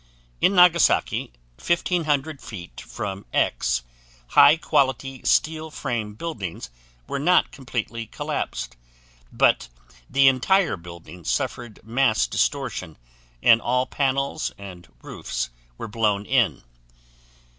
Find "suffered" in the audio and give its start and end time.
11.29-11.85